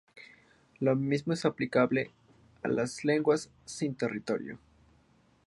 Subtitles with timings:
[0.79, 2.09] Lo mismo es aplicable
[2.63, 4.57] a las "lenguas sin territorio".